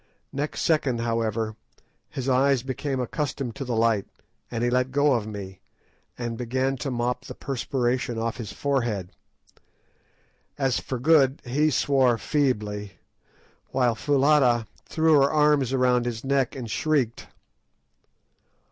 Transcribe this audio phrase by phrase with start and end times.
[0.33, 1.55] Next second, however,
[2.09, 4.07] his eyes became accustomed to the light,
[4.49, 5.61] and he let go of me,
[6.17, 9.11] and began to mop the perspiration off his forehead.
[10.57, 12.93] As for Good, he swore feebly,
[13.69, 17.27] while Foulata threw her arms round his neck and shrieked.